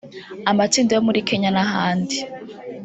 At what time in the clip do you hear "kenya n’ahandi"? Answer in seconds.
1.27-2.17